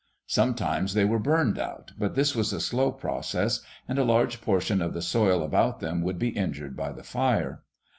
[0.25, 4.81] Sometimes they were burned out, but this was a slow process, and a large portion
[4.81, 7.61] of the soil about them would be injured by the fire.